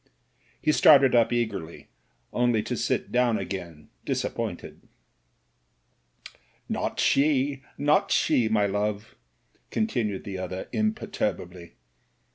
He 0.59 0.71
started 0.71 1.13
up 1.13 1.31
eagerly, 1.31 1.87
only 2.33 2.63
to 2.63 2.75
sit 2.75 3.11
down 3.11 3.37
again 3.37 3.89
disappointed. 4.03 4.81
"Not 6.67 6.99
she, 6.99 7.61
not 7.77 8.11
she, 8.11 8.49
my 8.49 8.65
love," 8.65 9.15
continued 9.69 10.23
the 10.23 10.39
other 10.39 10.67
imperturbably. 10.73 11.73